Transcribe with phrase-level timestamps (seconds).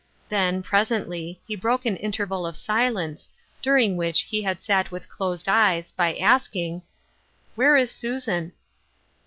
[0.29, 3.29] Then, pres ently, he broke an interval of silence,
[3.61, 6.81] during which he had sat with closed eyes, by asking:"
[7.55, 8.53] Where is Susan